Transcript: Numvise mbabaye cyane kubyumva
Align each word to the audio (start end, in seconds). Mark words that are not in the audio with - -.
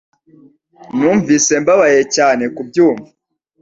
Numvise 0.97 1.53
mbabaye 1.61 2.01
cyane 2.15 2.43
kubyumva 2.55 3.07